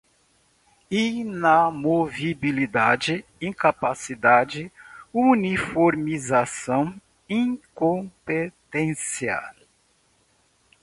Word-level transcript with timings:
inamovibilidade, 0.91 3.23
incapacidade, 3.39 4.71
uniformização, 5.13 6.99
incompetência 7.29 9.37